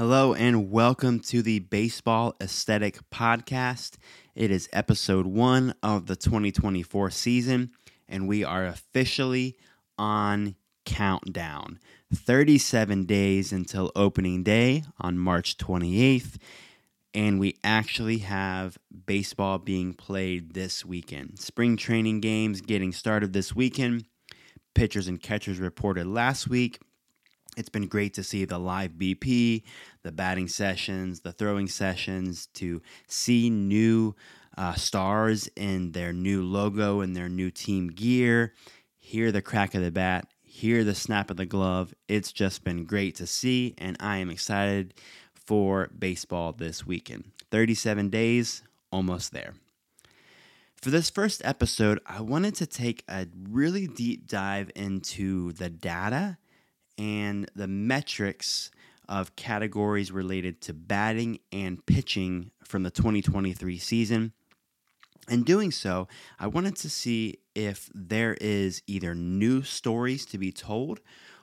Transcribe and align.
Hello 0.00 0.32
and 0.32 0.70
welcome 0.70 1.20
to 1.20 1.42
the 1.42 1.58
Baseball 1.58 2.34
Aesthetic 2.40 2.98
Podcast. 3.10 3.98
It 4.34 4.50
is 4.50 4.66
episode 4.72 5.26
one 5.26 5.74
of 5.82 6.06
the 6.06 6.16
2024 6.16 7.10
season, 7.10 7.72
and 8.08 8.26
we 8.26 8.42
are 8.42 8.64
officially 8.64 9.58
on 9.98 10.54
countdown. 10.86 11.78
37 12.14 13.04
days 13.04 13.52
until 13.52 13.92
opening 13.94 14.42
day 14.42 14.84
on 14.98 15.18
March 15.18 15.58
28th, 15.58 16.38
and 17.12 17.38
we 17.38 17.58
actually 17.62 18.20
have 18.20 18.78
baseball 19.04 19.58
being 19.58 19.92
played 19.92 20.54
this 20.54 20.82
weekend. 20.82 21.38
Spring 21.38 21.76
training 21.76 22.20
games 22.20 22.62
getting 22.62 22.92
started 22.92 23.34
this 23.34 23.54
weekend. 23.54 24.06
Pitchers 24.72 25.08
and 25.08 25.20
catchers 25.20 25.58
reported 25.58 26.06
last 26.06 26.48
week 26.48 26.78
it's 27.56 27.68
been 27.68 27.86
great 27.86 28.14
to 28.14 28.22
see 28.22 28.44
the 28.44 28.58
live 28.58 28.92
BP, 28.92 29.62
the 30.02 30.12
batting 30.12 30.48
sessions, 30.48 31.20
the 31.20 31.32
throwing 31.32 31.68
sessions, 31.68 32.46
to 32.54 32.80
see 33.06 33.50
new 33.50 34.14
uh, 34.56 34.74
stars 34.74 35.48
in 35.56 35.92
their 35.92 36.12
new 36.12 36.42
logo 36.42 37.00
and 37.00 37.16
their 37.16 37.28
new 37.28 37.50
team 37.50 37.88
gear, 37.88 38.54
hear 38.98 39.32
the 39.32 39.42
crack 39.42 39.74
of 39.74 39.82
the 39.82 39.90
bat, 39.90 40.26
hear 40.42 40.84
the 40.84 40.94
snap 40.94 41.30
of 41.30 41.36
the 41.36 41.46
glove. 41.46 41.94
It's 42.08 42.32
just 42.32 42.64
been 42.64 42.84
great 42.84 43.14
to 43.16 43.26
see, 43.26 43.74
and 43.78 43.96
I 44.00 44.18
am 44.18 44.30
excited 44.30 44.94
for 45.34 45.90
baseball 45.98 46.52
this 46.52 46.86
weekend. 46.86 47.32
37 47.50 48.10
days, 48.10 48.62
almost 48.92 49.32
there. 49.32 49.54
For 50.80 50.90
this 50.90 51.10
first 51.10 51.42
episode, 51.44 52.00
I 52.06 52.22
wanted 52.22 52.54
to 52.56 52.66
take 52.66 53.04
a 53.06 53.26
really 53.50 53.86
deep 53.86 54.26
dive 54.26 54.70
into 54.74 55.52
the 55.52 55.68
data 55.68 56.38
and 57.00 57.50
the 57.56 57.66
metrics 57.66 58.70
of 59.08 59.34
categories 59.34 60.12
related 60.12 60.60
to 60.60 60.74
batting 60.74 61.38
and 61.50 61.84
pitching 61.86 62.50
from 62.62 62.82
the 62.82 62.90
2023 62.90 63.78
season. 63.78 64.32
In 65.28 65.42
doing 65.42 65.70
so, 65.70 66.08
I 66.38 66.46
wanted 66.46 66.76
to 66.76 66.90
see 66.90 67.38
if 67.54 67.90
there 67.94 68.36
is 68.40 68.82
either 68.86 69.14
new 69.14 69.62
stories 69.62 70.26
to 70.26 70.38
be 70.38 70.52
told 70.52 71.00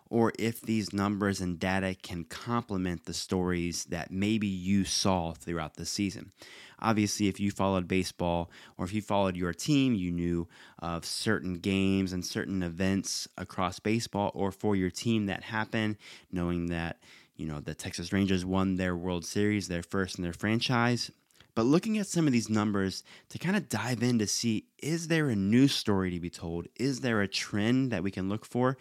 or 0.09 0.31
if 0.39 0.61
these 0.61 0.93
numbers 0.93 1.41
and 1.41 1.59
data 1.59 1.95
can 2.01 2.23
complement 2.23 3.05
the 3.05 3.13
stories 3.13 3.85
that 3.85 4.11
maybe 4.11 4.47
you 4.47 4.83
saw 4.83 5.33
throughout 5.33 5.75
the 5.75 5.85
season. 5.85 6.31
Obviously, 6.79 7.27
if 7.27 7.39
you 7.39 7.51
followed 7.51 7.87
baseball 7.87 8.51
or 8.77 8.85
if 8.85 8.93
you 8.93 9.01
followed 9.01 9.35
your 9.35 9.53
team, 9.53 9.95
you 9.95 10.11
knew 10.11 10.47
of 10.79 11.05
certain 11.05 11.55
games 11.55 12.13
and 12.13 12.25
certain 12.25 12.61
events 12.61 13.27
across 13.37 13.79
baseball 13.79 14.31
or 14.33 14.51
for 14.51 14.75
your 14.75 14.91
team 14.91 15.25
that 15.25 15.43
happened, 15.43 15.97
knowing 16.31 16.67
that, 16.67 17.01
you 17.35 17.47
know, 17.47 17.59
the 17.59 17.73
Texas 17.73 18.13
Rangers 18.13 18.45
won 18.45 18.75
their 18.75 18.95
World 18.95 19.25
Series, 19.25 19.67
their 19.67 19.83
first 19.83 20.17
in 20.17 20.23
their 20.23 20.33
franchise. 20.33 21.11
But 21.55 21.65
looking 21.65 21.97
at 21.97 22.05
some 22.05 22.27
of 22.27 22.33
these 22.33 22.51
numbers 22.51 23.03
to 23.29 23.39
kind 23.39 23.57
of 23.57 23.67
dive 23.67 24.03
in 24.03 24.19
to 24.19 24.27
see 24.27 24.65
is 24.77 25.07
there 25.07 25.29
a 25.29 25.35
new 25.35 25.67
story 25.67 26.11
to 26.11 26.19
be 26.19 26.29
told? 26.29 26.67
Is 26.75 26.99
there 26.99 27.21
a 27.21 27.27
trend 27.27 27.91
that 27.91 28.03
we 28.03 28.11
can 28.11 28.29
look 28.29 28.45
for? 28.45 28.77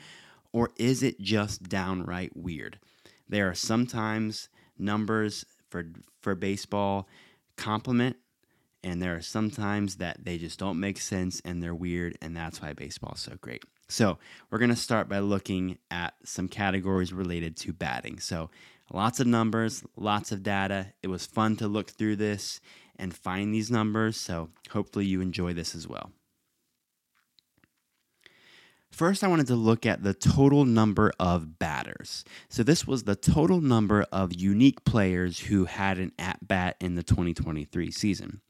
Or 0.57 0.71
is 0.77 1.03
it 1.03 1.21
just 1.21 1.69
downright 1.69 2.35
weird? 2.35 2.79
There 3.29 3.47
are 3.51 3.55
sometimes 3.55 4.49
numbers 4.79 5.45
for, 5.69 5.85
for 6.23 6.35
baseball 6.35 7.11
compliment 7.59 8.17
and 8.83 9.03
there 9.03 9.15
are 9.15 9.21
sometimes 9.21 9.97
that 9.97 10.25
they 10.25 10.39
just 10.39 10.59
don't 10.59 10.81
make 10.81 10.99
sense 10.99 11.43
and 11.45 11.63
they're 11.63 11.75
weird 11.75 12.17
and 12.23 12.35
that's 12.35 12.63
why 12.63 12.73
baseball's 12.73 13.21
so 13.21 13.37
great. 13.39 13.65
So 13.89 14.17
we're 14.49 14.57
going 14.57 14.71
to 14.71 14.77
start 14.77 15.11
by 15.11 15.19
looking 15.19 15.77
at 15.91 16.15
some 16.25 16.49
categories 16.49 17.13
related 17.13 17.59
to 17.59 17.75
batting. 17.75 18.19
So 18.19 18.49
lots 18.91 19.21
of 19.21 19.27
numbers 19.27 19.85
lots 19.95 20.33
of 20.33 20.43
data. 20.43 20.87
It 21.03 21.09
was 21.09 21.27
fun 21.27 21.57
to 21.57 21.69
look 21.69 21.91
through 21.91 22.17
this 22.17 22.63
and 22.99 23.15
find 23.15 23.53
these 23.53 23.71
numbers 23.71 24.17
so 24.17 24.49
hopefully 24.71 25.05
you 25.05 25.21
enjoy 25.21 25.53
this 25.53 25.75
as 25.75 25.87
well 25.87 26.13
First, 28.91 29.23
I 29.23 29.29
wanted 29.29 29.49
to 29.49 29.57
look 29.57 29.85
at 29.85 30.03
the 30.03 30.15
total 30.15 30.65
number 30.65 31.13
of 31.21 31.59
batters. 31.59 32.25
So, 32.49 32.63
this 32.63 32.87
was 32.87 33.03
the 33.03 33.17
total 33.17 33.61
number 33.61 34.07
of 34.11 34.35
unique 34.35 34.85
players 34.85 35.41
who 35.41 35.67
had 35.67 35.99
an 35.99 36.13
at 36.19 36.47
bat 36.47 36.77
in 36.81 36.95
the 36.95 37.03
2023 37.03 37.91
season. 37.91 38.41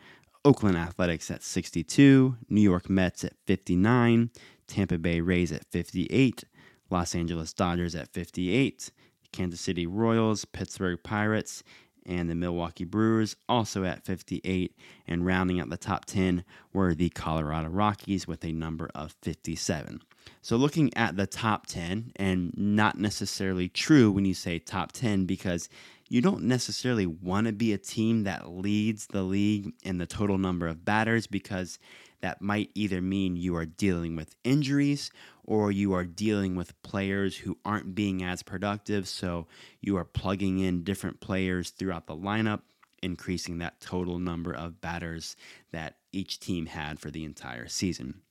Oakland 0.45 0.77
Athletics 0.77 1.29
at 1.31 1.43
62, 1.43 2.37
New 2.49 2.61
York 2.61 2.89
Mets 2.89 3.23
at 3.23 3.33
59, 3.45 4.29
Tampa 4.67 4.97
Bay 4.97 5.19
Rays 5.21 5.51
at 5.51 5.65
58, 5.65 6.43
Los 6.89 7.13
Angeles 7.15 7.53
Dodgers 7.53 7.95
at 7.95 8.13
58, 8.13 8.91
Kansas 9.31 9.61
City 9.61 9.85
Royals, 9.85 10.45
Pittsburgh 10.45 11.01
Pirates, 11.03 11.63
and 12.05 12.29
the 12.29 12.35
Milwaukee 12.35 12.85
Brewers 12.85 13.35
also 13.47 13.83
at 13.83 14.03
58. 14.03 14.75
And 15.07 15.25
rounding 15.25 15.59
out 15.59 15.69
the 15.69 15.77
top 15.77 16.05
10 16.05 16.43
were 16.73 16.95
the 16.95 17.09
Colorado 17.09 17.69
Rockies 17.69 18.27
with 18.27 18.43
a 18.43 18.51
number 18.51 18.89
of 18.95 19.15
57. 19.21 20.01
So, 20.41 20.55
looking 20.55 20.95
at 20.95 21.17
the 21.17 21.27
top 21.27 21.67
10, 21.67 22.13
and 22.15 22.53
not 22.55 22.97
necessarily 22.97 23.67
true 23.67 24.09
when 24.11 24.25
you 24.25 24.33
say 24.33 24.57
top 24.57 24.93
10, 24.93 25.25
because 25.25 25.67
you 26.07 26.21
don't 26.21 26.43
necessarily 26.43 27.05
want 27.05 27.47
to 27.47 27.53
be 27.53 27.73
a 27.73 27.77
team 27.77 28.23
that 28.23 28.49
leads 28.49 29.07
the 29.07 29.23
league 29.23 29.73
in 29.83 29.97
the 29.97 30.05
total 30.05 30.37
number 30.37 30.65
of 30.67 30.85
batters, 30.85 31.27
because 31.27 31.77
that 32.21 32.41
might 32.41 32.71
either 32.73 33.01
mean 33.01 33.35
you 33.35 33.55
are 33.55 33.65
dealing 33.65 34.15
with 34.15 34.35
injuries 34.43 35.11
or 35.43 35.71
you 35.71 35.93
are 35.93 36.05
dealing 36.05 36.55
with 36.55 36.81
players 36.83 37.37
who 37.37 37.57
aren't 37.65 37.93
being 37.93 38.23
as 38.23 38.41
productive. 38.41 39.07
So, 39.07 39.47
you 39.81 39.97
are 39.97 40.05
plugging 40.05 40.59
in 40.59 40.83
different 40.83 41.19
players 41.19 41.71
throughout 41.71 42.07
the 42.07 42.15
lineup, 42.15 42.61
increasing 43.03 43.57
that 43.57 43.81
total 43.81 44.19
number 44.19 44.53
of 44.53 44.79
batters 44.79 45.35
that 45.71 45.97
each 46.13 46.39
team 46.39 46.65
had 46.67 46.97
for 46.97 47.11
the 47.11 47.25
entire 47.25 47.67
season 47.67 48.21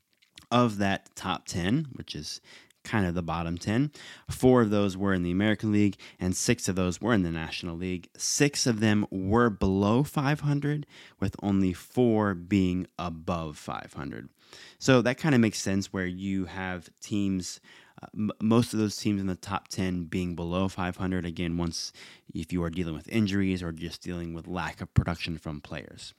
of 0.51 0.79
that 0.79 1.15
top 1.15 1.47
10, 1.47 1.89
which 1.95 2.15
is 2.15 2.41
kind 2.89 3.07
of 3.07 3.15
the 3.15 3.23
bottom 3.23 3.59
10. 3.59 3.93
Four 4.31 4.63
of 4.63 4.71
those 4.71 4.97
were 4.97 5.13
in 5.13 5.23
the 5.23 5.31
American 5.31 5.73
League, 5.73 5.97
and 6.19 6.35
six 6.35 6.69
of 6.69 6.77
those 6.77 7.01
were 7.01 7.13
in 7.13 7.23
the 7.23 7.31
National 7.31 7.77
League. 7.77 8.09
Six 8.17 8.67
of 8.67 8.81
them 8.81 9.07
were 9.11 9.51
below 9.51 10.03
500, 10.03 10.87
with 11.21 11.37
only 11.43 11.73
four 11.73 12.35
being 12.35 12.87
above 12.99 13.59
500. 13.59 14.31
So 14.79 15.03
that 15.03 15.19
kind 15.19 15.35
of 15.35 15.41
makes 15.41 15.61
sense 15.61 15.93
where 15.93 16.07
you 16.07 16.47
have 16.47 16.89
teams. 17.01 17.61
Uh, 18.03 18.07
m- 18.15 18.31
most 18.41 18.73
of 18.73 18.79
those 18.79 18.97
teams 18.97 19.21
in 19.21 19.27
the 19.27 19.35
top 19.35 19.69
10 19.69 20.05
being 20.05 20.37
below 20.37 20.69
500 20.69 21.27
again 21.27 21.57
once 21.57 21.93
if 22.33 22.53
you 22.53 22.63
are 22.63 22.71
dealing 22.71 22.95
with 22.95 23.09
injuries 23.09 23.61
or 23.61 23.73
just 23.73 24.03
dealing 24.03 24.33
with 24.33 24.47
lack 24.47 24.81
of 24.81 24.95
production 24.95 25.37
from 25.37 25.61
players 25.61 26.15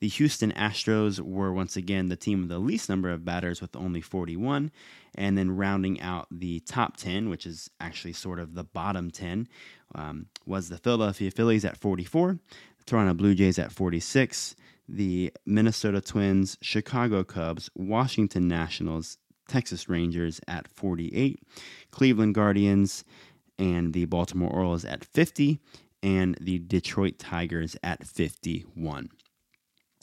the 0.00 0.08
Houston 0.08 0.52
Astros 0.52 1.20
were 1.20 1.52
once 1.52 1.76
again 1.76 2.08
the 2.08 2.16
team 2.16 2.40
with 2.40 2.48
the 2.48 2.58
least 2.58 2.88
number 2.88 3.10
of 3.10 3.24
batters 3.24 3.60
with 3.60 3.74
only 3.74 4.00
41. 4.00 4.70
And 5.14 5.36
then 5.36 5.56
rounding 5.56 6.00
out 6.00 6.28
the 6.30 6.60
top 6.60 6.96
10, 6.96 7.28
which 7.28 7.46
is 7.46 7.70
actually 7.80 8.12
sort 8.12 8.38
of 8.38 8.54
the 8.54 8.64
bottom 8.64 9.10
10, 9.10 9.48
um, 9.94 10.26
was 10.46 10.68
the 10.68 10.78
Philadelphia 10.78 11.30
Phillies 11.30 11.64
at 11.64 11.76
44, 11.76 12.38
the 12.78 12.84
Toronto 12.84 13.14
Blue 13.14 13.34
Jays 13.34 13.58
at 13.58 13.72
46, 13.72 14.54
the 14.88 15.32
Minnesota 15.44 16.00
Twins, 16.00 16.56
Chicago 16.62 17.24
Cubs, 17.24 17.68
Washington 17.74 18.46
Nationals, 18.48 19.18
Texas 19.48 19.88
Rangers 19.88 20.40
at 20.46 20.68
48, 20.68 21.42
Cleveland 21.90 22.34
Guardians, 22.34 23.04
and 23.58 23.92
the 23.92 24.04
Baltimore 24.04 24.50
Orioles 24.50 24.84
at 24.84 25.04
50, 25.04 25.58
and 26.02 26.36
the 26.40 26.58
Detroit 26.58 27.18
Tigers 27.18 27.76
at 27.82 28.06
51. 28.06 29.08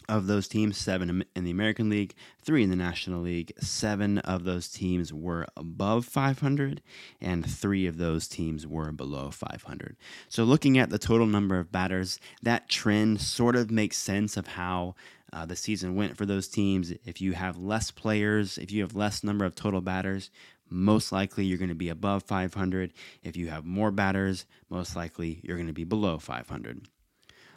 Of 0.07 0.27
those 0.27 0.47
teams, 0.47 0.77
seven 0.77 1.25
in 1.35 1.43
the 1.43 1.51
American 1.51 1.89
League, 1.89 2.13
three 2.43 2.63
in 2.63 2.69
the 2.69 2.75
National 2.75 3.21
League. 3.21 3.53
Seven 3.59 4.19
of 4.19 4.43
those 4.43 4.69
teams 4.69 5.11
were 5.11 5.47
above 5.57 6.05
500, 6.05 6.81
and 7.19 7.43
three 7.43 7.87
of 7.87 7.97
those 7.97 8.27
teams 8.27 8.67
were 8.67 8.91
below 8.91 9.31
500. 9.31 9.97
So, 10.29 10.43
looking 10.43 10.77
at 10.77 10.91
the 10.91 10.99
total 10.99 11.25
number 11.25 11.57
of 11.57 11.71
batters, 11.71 12.19
that 12.43 12.69
trend 12.69 13.19
sort 13.19 13.55
of 13.55 13.71
makes 13.71 13.97
sense 13.97 14.37
of 14.37 14.45
how 14.47 14.93
uh, 15.33 15.45
the 15.45 15.55
season 15.55 15.95
went 15.95 16.17
for 16.17 16.25
those 16.25 16.47
teams. 16.47 16.93
If 17.03 17.19
you 17.19 17.33
have 17.33 17.57
less 17.57 17.91
players, 17.91 18.57
if 18.57 18.71
you 18.71 18.81
have 18.83 18.95
less 18.95 19.23
number 19.23 19.43
of 19.43 19.55
total 19.55 19.81
batters, 19.81 20.29
most 20.69 21.11
likely 21.11 21.45
you're 21.45 21.57
going 21.57 21.69
to 21.69 21.75
be 21.75 21.89
above 21.89 22.23
500. 22.23 22.93
If 23.23 23.35
you 23.35 23.49
have 23.49 23.65
more 23.65 23.91
batters, 23.91 24.45
most 24.69 24.95
likely 24.95 25.41
you're 25.43 25.57
going 25.57 25.67
to 25.67 25.73
be 25.73 25.83
below 25.83 26.17
500. 26.17 26.87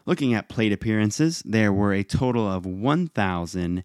Looking 0.09 0.33
at 0.33 0.49
plate 0.49 0.73
appearances, 0.73 1.43
there 1.45 1.71
were 1.71 1.93
a 1.93 2.03
total 2.03 2.49
of 2.49 2.65
1,000. 2.65 3.85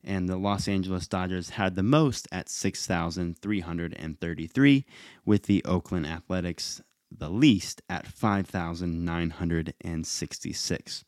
and 0.02 0.26
the 0.26 0.38
Los 0.38 0.66
Angeles 0.66 1.06
Dodgers 1.06 1.50
had 1.50 1.74
the 1.74 1.82
most 1.82 2.26
at 2.32 2.48
6,333, 2.48 4.86
with 5.26 5.42
the 5.42 5.62
Oakland 5.66 6.06
Athletics 6.06 6.80
the 7.10 7.28
least 7.28 7.82
at 7.90 8.06
5,966. 8.06 11.04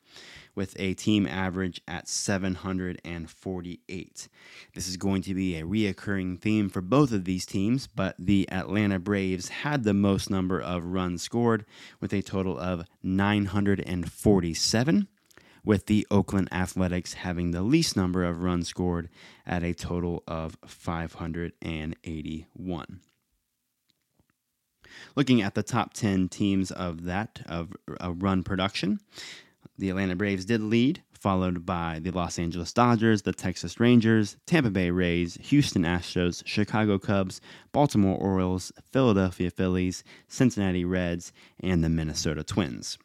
with 0.55 0.73
a 0.79 0.93
team 0.93 1.27
average 1.27 1.81
at 1.87 2.07
748. 2.07 4.29
This 4.73 4.87
is 4.87 4.95
going 4.97 5.23
to 5.23 5.33
be 5.33 5.57
a 5.57 5.63
reoccurring 5.63 6.39
theme 6.39 6.69
for 6.69 6.81
both 6.81 7.11
of 7.11 7.25
these 7.25 7.45
teams, 7.45 7.87
but 7.87 8.15
the 8.19 8.49
Atlanta 8.51 8.99
Braves 8.99 9.49
had 9.49 9.83
the 9.83 9.93
most 9.93 10.29
number 10.29 10.61
of 10.61 10.85
runs 10.85 11.23
scored 11.23 11.65
with 11.99 12.13
a 12.13 12.21
total 12.21 12.57
of 12.57 12.85
947 13.01 15.09
with 15.63 15.85
the 15.85 16.05
Oakland 16.11 16.49
Athletics 16.51 17.13
having 17.13 17.51
the 17.51 17.61
least 17.61 17.95
number 17.95 18.23
of 18.23 18.43
runs 18.43 18.67
scored 18.67 19.09
at 19.45 19.63
a 19.63 19.73
total 19.73 20.23
of 20.27 20.57
581. 20.65 22.99
Looking 25.15 25.41
at 25.41 25.55
the 25.55 25.63
top 25.63 25.93
10 25.93 26.29
teams 26.29 26.71
of 26.71 27.05
that 27.05 27.41
of, 27.47 27.71
of 27.99 28.21
run 28.21 28.43
production, 28.43 28.99
the 29.77 29.89
Atlanta 29.89 30.15
Braves 30.15 30.45
did 30.45 30.61
lead, 30.61 31.01
followed 31.13 31.65
by 31.65 31.99
the 32.01 32.11
Los 32.11 32.37
Angeles 32.37 32.73
Dodgers, 32.73 33.23
the 33.23 33.33
Texas 33.33 33.79
Rangers, 33.79 34.37
Tampa 34.45 34.69
Bay 34.69 34.91
Rays, 34.91 35.37
Houston 35.41 35.83
Astros, 35.83 36.43
Chicago 36.45 36.99
Cubs, 36.99 37.41
Baltimore 37.71 38.17
Orioles, 38.17 38.71
Philadelphia 38.91 39.49
Phillies, 39.49 40.03
Cincinnati 40.27 40.85
Reds, 40.85 41.31
and 41.61 41.83
the 41.83 41.89
Minnesota 41.89 42.43
Twins. 42.43 42.99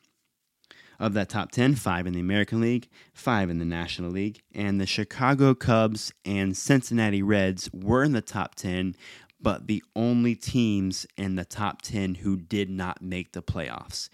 Of 1.00 1.14
that 1.14 1.28
top 1.28 1.52
10, 1.52 1.76
five 1.76 2.08
in 2.08 2.12
the 2.12 2.20
American 2.20 2.60
League, 2.60 2.88
five 3.12 3.50
in 3.50 3.58
the 3.58 3.64
National 3.64 4.10
League, 4.10 4.42
and 4.52 4.80
the 4.80 4.86
Chicago 4.86 5.54
Cubs 5.54 6.12
and 6.24 6.56
Cincinnati 6.56 7.22
Reds 7.22 7.70
were 7.72 8.02
in 8.02 8.12
the 8.12 8.20
top 8.20 8.56
10, 8.56 8.96
but 9.40 9.68
the 9.68 9.82
only 9.94 10.34
teams 10.34 11.06
in 11.16 11.36
the 11.36 11.44
top 11.44 11.82
10 11.82 12.16
who 12.16 12.36
did 12.36 12.68
not 12.68 13.00
make 13.00 13.30
the 13.32 13.42
playoffs. 13.42 14.08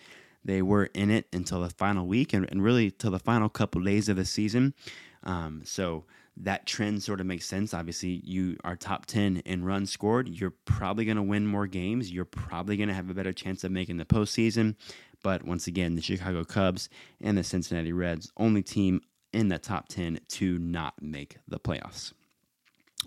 They 0.44 0.60
were 0.60 0.86
in 0.92 1.10
it 1.10 1.26
until 1.32 1.62
the 1.62 1.70
final 1.70 2.06
week 2.06 2.34
and, 2.34 2.46
and 2.50 2.62
really 2.62 2.90
till 2.90 3.10
the 3.10 3.18
final 3.18 3.48
couple 3.48 3.82
days 3.82 4.10
of 4.10 4.16
the 4.16 4.26
season. 4.26 4.74
Um, 5.22 5.62
so 5.64 6.04
that 6.36 6.66
trend 6.66 7.02
sort 7.02 7.20
of 7.20 7.26
makes 7.26 7.46
sense. 7.46 7.72
Obviously, 7.72 8.20
you 8.24 8.56
are 8.64 8.76
top 8.76 9.06
10 9.06 9.38
in 9.44 9.64
runs 9.64 9.90
scored. 9.90 10.28
You're 10.28 10.54
probably 10.64 11.04
going 11.04 11.16
to 11.16 11.22
win 11.22 11.46
more 11.46 11.66
games. 11.66 12.10
You're 12.10 12.24
probably 12.24 12.76
going 12.76 12.88
to 12.88 12.94
have 12.94 13.08
a 13.08 13.14
better 13.14 13.32
chance 13.32 13.64
of 13.64 13.72
making 13.72 13.96
the 13.96 14.04
postseason. 14.04 14.74
But 15.24 15.42
once 15.42 15.66
again, 15.66 15.96
the 15.96 16.02
Chicago 16.02 16.44
Cubs 16.44 16.88
and 17.20 17.36
the 17.36 17.42
Cincinnati 17.42 17.92
Reds, 17.92 18.30
only 18.36 18.62
team 18.62 19.00
in 19.32 19.48
the 19.48 19.58
top 19.58 19.88
10 19.88 20.20
to 20.28 20.58
not 20.58 20.94
make 21.00 21.38
the 21.48 21.58
playoffs. 21.58 22.12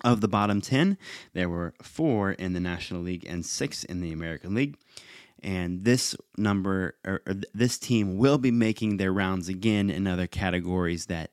Of 0.03 0.19
the 0.21 0.27
bottom 0.27 0.59
10, 0.59 0.97
there 1.33 1.47
were 1.47 1.73
four 1.81 2.31
in 2.31 2.53
the 2.53 2.59
National 2.59 3.01
League 3.01 3.25
and 3.29 3.45
six 3.45 3.83
in 3.83 4.01
the 4.01 4.11
American 4.11 4.55
League. 4.55 4.77
And 5.43 5.85
this 5.85 6.15
number, 6.37 6.95
or, 7.05 7.21
or 7.27 7.35
this 7.53 7.77
team, 7.77 8.17
will 8.17 8.39
be 8.39 8.51
making 8.51 8.97
their 8.97 9.13
rounds 9.13 9.47
again 9.47 9.91
in 9.91 10.07
other 10.07 10.27
categories 10.27 11.05
that 11.05 11.31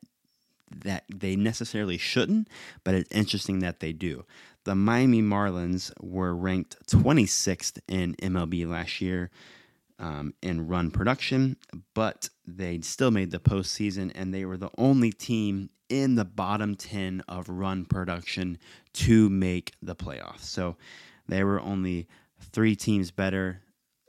that 0.82 1.04
they 1.08 1.36
necessarily 1.36 1.96
shouldn't, 1.96 2.48
but 2.82 2.94
it's 2.94 3.12
interesting 3.12 3.60
that 3.60 3.78
they 3.78 3.92
do. 3.92 4.25
The 4.64 4.75
Miami 4.75 5.22
Marlins 5.22 5.92
were 6.00 6.34
ranked 6.34 6.76
26th 6.88 7.78
in 7.86 8.14
MLB 8.16 8.66
last 8.66 9.00
year, 9.00 9.31
um, 10.05 10.35
in 10.43 10.69
run 10.69 10.91
production, 10.91 11.56
but 11.95 12.29
they 12.47 12.79
still 12.83 13.11
made 13.11 13.31
the 13.31 13.39
postseason, 13.39 14.12
and 14.15 14.35
they 14.35 14.45
were 14.45 14.59
the 14.59 14.71
only 14.77 15.11
team 15.11 15.71
in 15.89 16.15
the 16.15 16.27
bottom 16.27 16.75
10 16.75 17.23
of 17.27 17.49
run 17.49 17.87
production 17.87 18.59
to 18.93 19.31
make 19.31 19.73
the 19.81 19.97
playoffs. 19.97 20.41
So 20.43 20.77
they 21.27 21.43
were 21.43 21.59
only 21.59 22.06
three 22.53 22.77
teams 22.77 23.11
better, 23.11 23.62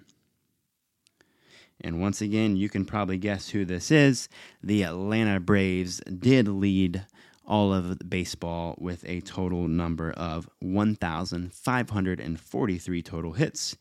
And 1.84 2.02
once 2.02 2.22
again, 2.22 2.56
you 2.56 2.70
can 2.70 2.86
probably 2.86 3.18
guess 3.18 3.50
who 3.50 3.66
this 3.66 3.90
is. 3.92 4.30
The 4.62 4.84
Atlanta 4.84 5.40
Braves 5.40 6.02
did 6.02 6.48
lead 6.48 7.08
all 7.46 7.74
of 7.74 8.00
baseball 8.10 8.76
with 8.78 9.04
a 9.08 9.22
total 9.22 9.68
number 9.68 10.12
of 10.12 10.48
1,543 10.60 13.02
total 13.02 13.32
hits. 13.34 13.76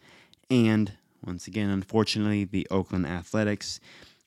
And 0.50 0.92
once 1.24 1.46
again, 1.46 1.70
unfortunately, 1.70 2.42
the 2.44 2.66
Oakland 2.70 3.06
Athletics 3.06 3.78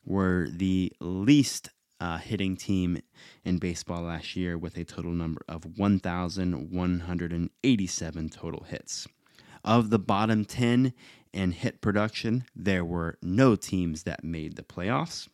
were 0.05 0.47
the 0.49 0.93
least 1.01 1.69
uh, 1.99 2.17
hitting 2.17 2.55
team 2.55 3.01
in 3.43 3.57
baseball 3.57 4.03
last 4.03 4.33
year 4.35 4.55
with 4.57 4.77
a 4.77 4.85
total 4.85 5.11
number 5.11 5.41
of 5.47 5.77
1,187 5.77 8.29
total 8.29 8.63
hits. 8.63 9.07
Of 9.63 9.89
the 9.89 9.99
bottom 9.99 10.45
10 10.45 10.93
in 11.35 11.51
hit 11.51 11.81
production, 11.81 12.45
there 12.55 12.85
were 12.85 13.17
no 13.21 13.55
teams 13.55 14.03
that 14.03 14.23
made 14.23 14.55
the 14.55 14.63
playoffs. 14.63 15.27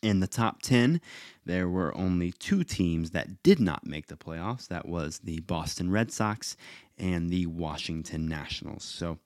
In 0.00 0.20
the 0.20 0.28
top 0.28 0.62
10, 0.62 1.00
there 1.44 1.68
were 1.68 1.94
only 1.96 2.30
two 2.30 2.62
teams 2.62 3.10
that 3.10 3.42
did 3.42 3.58
not 3.58 3.84
make 3.84 4.06
the 4.06 4.16
playoffs. 4.16 4.68
That 4.68 4.86
was 4.86 5.18
the 5.18 5.40
Boston 5.40 5.90
Red 5.90 6.12
Sox 6.12 6.56
and 6.96 7.30
the 7.30 7.46
Washington 7.46 8.28
Nationals. 8.28 8.84
So 8.84 9.18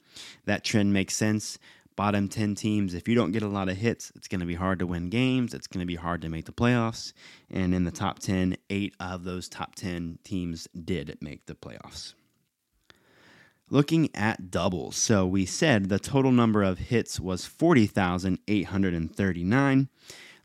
that 0.46 0.64
trend 0.64 0.94
makes 0.94 1.14
sense. 1.14 1.58
bottom 1.94 2.26
10 2.26 2.54
teams, 2.54 2.94
if 2.94 3.06
you 3.06 3.14
don't 3.14 3.32
get 3.32 3.42
a 3.42 3.48
lot 3.48 3.68
of 3.68 3.76
hits, 3.76 4.10
it's 4.16 4.28
going 4.28 4.40
to 4.40 4.46
be 4.46 4.54
hard 4.54 4.78
to 4.78 4.86
win 4.86 5.10
games. 5.10 5.52
It's 5.52 5.66
going 5.66 5.80
to 5.80 5.86
be 5.86 5.96
hard 5.96 6.22
to 6.22 6.30
make 6.30 6.46
the 6.46 6.52
playoffs. 6.52 7.12
And 7.50 7.74
in 7.74 7.84
the 7.84 7.90
top 7.90 8.18
10, 8.18 8.56
eight 8.70 8.94
of 8.98 9.24
those 9.24 9.46
top 9.46 9.74
10 9.74 10.20
teams 10.24 10.66
did 10.68 11.14
make 11.20 11.44
the 11.44 11.54
playoffs. 11.54 12.14
Looking 13.72 14.14
at 14.14 14.50
doubles. 14.50 14.96
So 14.96 15.26
we 15.26 15.46
said 15.46 15.88
the 15.88 15.98
total 15.98 16.30
number 16.30 16.62
of 16.62 16.78
hits 16.78 17.18
was 17.18 17.46
40,839. 17.46 19.88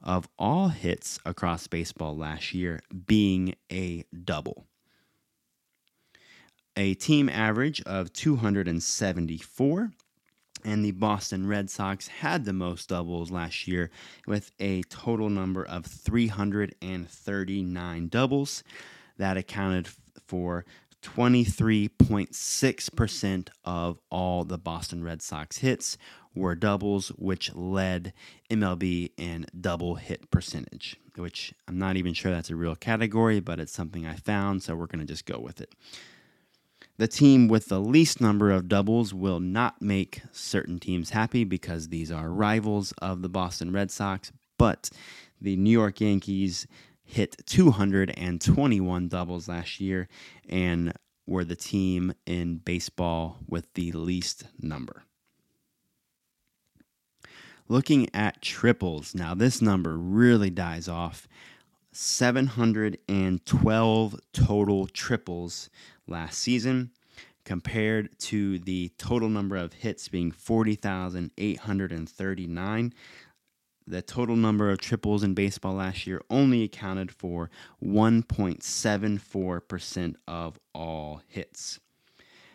of 0.00 0.28
all 0.38 0.68
hits 0.68 1.18
across 1.26 1.66
baseball 1.66 2.16
last 2.16 2.54
year 2.54 2.78
being 3.08 3.56
a 3.72 4.04
double. 4.24 4.68
A 6.76 6.94
team 6.94 7.28
average 7.28 7.82
of 7.82 8.12
274 8.12 9.90
and 10.64 10.84
the 10.84 10.90
Boston 10.92 11.46
Red 11.46 11.70
Sox 11.70 12.08
had 12.08 12.44
the 12.44 12.52
most 12.52 12.88
doubles 12.88 13.30
last 13.30 13.68
year 13.68 13.90
with 14.26 14.50
a 14.58 14.82
total 14.84 15.28
number 15.30 15.64
of 15.64 15.86
339 15.86 18.08
doubles. 18.08 18.64
That 19.16 19.36
accounted 19.36 19.88
for 20.26 20.64
23.6% 21.02 23.48
of 23.64 23.98
all 24.10 24.44
the 24.44 24.58
Boston 24.58 25.02
Red 25.04 25.22
Sox 25.22 25.58
hits 25.58 25.96
were 26.34 26.54
doubles, 26.54 27.08
which 27.08 27.54
led 27.54 28.12
MLB 28.50 29.12
in 29.16 29.46
double 29.58 29.94
hit 29.96 30.30
percentage, 30.30 30.96
which 31.16 31.54
I'm 31.66 31.78
not 31.78 31.96
even 31.96 32.12
sure 32.14 32.30
that's 32.30 32.50
a 32.50 32.56
real 32.56 32.76
category, 32.76 33.40
but 33.40 33.60
it's 33.60 33.72
something 33.72 34.06
I 34.06 34.14
found, 34.14 34.62
so 34.62 34.76
we're 34.76 34.86
going 34.86 35.00
to 35.00 35.12
just 35.12 35.26
go 35.26 35.38
with 35.38 35.60
it. 35.60 35.74
The 36.98 37.08
team 37.08 37.46
with 37.46 37.68
the 37.68 37.80
least 37.80 38.20
number 38.20 38.50
of 38.50 38.68
doubles 38.68 39.14
will 39.14 39.38
not 39.38 39.80
make 39.80 40.22
certain 40.32 40.80
teams 40.80 41.10
happy 41.10 41.44
because 41.44 41.88
these 41.88 42.10
are 42.10 42.28
rivals 42.32 42.92
of 43.00 43.22
the 43.22 43.28
Boston 43.28 43.72
Red 43.72 43.92
Sox, 43.92 44.32
but 44.58 44.90
the 45.40 45.56
New 45.56 45.70
York 45.70 46.00
Yankees 46.00 46.66
hit 47.04 47.36
221 47.46 49.08
doubles 49.08 49.48
last 49.48 49.78
year 49.78 50.08
and 50.48 50.92
were 51.24 51.44
the 51.44 51.54
team 51.54 52.14
in 52.26 52.56
baseball 52.56 53.38
with 53.46 53.72
the 53.74 53.92
least 53.92 54.48
number. 54.60 55.04
Looking 57.68 58.12
at 58.12 58.42
triples, 58.42 59.14
now 59.14 59.34
this 59.34 59.62
number 59.62 59.96
really 59.96 60.50
dies 60.50 60.88
off. 60.88 61.28
712 62.00 64.20
total 64.32 64.86
triples 64.86 65.68
last 66.06 66.38
season 66.38 66.92
compared 67.44 68.16
to 68.20 68.60
the 68.60 68.92
total 68.98 69.28
number 69.28 69.56
of 69.56 69.72
hits 69.72 70.06
being 70.06 70.30
40,839 70.30 72.94
the 73.84 74.02
total 74.02 74.36
number 74.36 74.70
of 74.70 74.78
triples 74.78 75.24
in 75.24 75.34
baseball 75.34 75.74
last 75.74 76.06
year 76.06 76.22
only 76.30 76.62
accounted 76.62 77.10
for 77.10 77.50
1.74% 77.82 80.14
of 80.28 80.56
all 80.74 81.22
hits. 81.26 81.80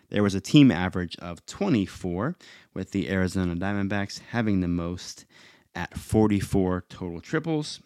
There 0.09 0.23
was 0.23 0.35
a 0.35 0.41
team 0.41 0.71
average 0.71 1.17
of 1.17 1.45
24, 1.47 2.38
with 2.73 2.91
the 2.91 3.09
Arizona 3.09 3.55
Diamondbacks 3.55 4.21
having 4.29 4.62
the 4.62 4.67
most 4.67 5.25
at 5.73 5.97
44 5.97 6.85
total 6.88 7.19
triples, 7.19 7.79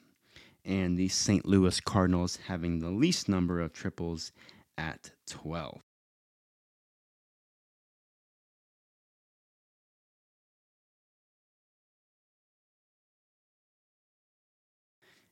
and 0.67 0.97
the 0.97 1.07
St. 1.07 1.45
Louis 1.45 1.79
Cardinals 1.79 2.39
having 2.47 2.79
the 2.79 2.89
least 2.91 3.29
number 3.29 3.61
of 3.61 3.73
triples 3.73 4.31
at 4.77 5.11
12. 5.27 5.81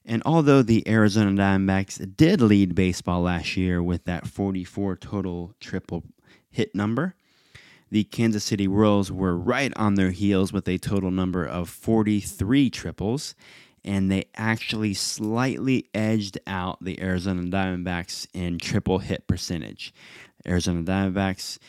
And 0.08 0.22
although 0.25 0.62
the 0.62 0.88
Arizona 0.88 1.32
Diamondbacks 1.32 2.15
did 2.15 2.39
lead 2.39 2.75
baseball 2.75 3.22
last 3.22 3.58
year 3.58 3.82
with 3.82 4.06
that 4.06 4.27
44 4.27 4.96
total 4.98 5.54
triple 5.60 6.04
hit 6.50 6.75
number, 6.75 7.15
the 7.89 8.04
Kansas 8.04 8.44
City 8.44 8.68
Royals 8.68 9.12
were 9.12 9.38
right 9.38 9.74
on 9.75 9.96
their 9.96 10.12
heels 10.12 10.54
with 10.54 10.68
a 10.68 10.77
total 10.77 11.12
number 11.12 11.44
of 11.46 11.70
43 11.70 12.70
triples, 12.70 13.36
and 13.86 14.12
they 14.12 14.25
actually 14.36 14.94
slightly 14.96 15.86
edged 15.94 16.39
out 16.48 16.84
the 16.84 17.00
Arizona 17.00 17.44
Diamondbacks 17.44 18.27
in 18.34 18.58
triple 18.58 18.98
hit 19.00 19.27
percentage. 19.27 19.94
Arizona 20.46 20.82
Diamondbacks 20.82 21.60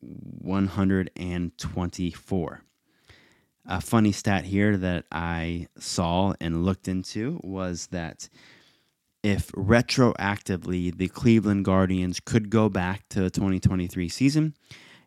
124. 0.00 2.62
A 3.68 3.80
funny 3.80 4.12
stat 4.12 4.44
here 4.44 4.76
that 4.76 5.06
I 5.10 5.66
saw 5.76 6.34
and 6.40 6.64
looked 6.64 6.86
into 6.86 7.40
was 7.42 7.88
that 7.88 8.28
if 9.24 9.50
retroactively 9.52 10.96
the 10.96 11.08
Cleveland 11.08 11.64
Guardians 11.64 12.20
could 12.20 12.48
go 12.48 12.68
back 12.68 13.08
to 13.08 13.22
the 13.22 13.30
2023 13.30 14.08
season, 14.08 14.54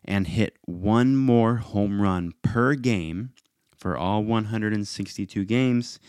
and 0.04 0.26
hit 0.26 0.56
one 0.64 1.16
more 1.16 1.56
home 1.56 2.00
run 2.00 2.32
per 2.42 2.74
game 2.74 3.32
for 3.76 3.96
all 3.96 4.24
162 4.24 5.44
games, 5.44 6.00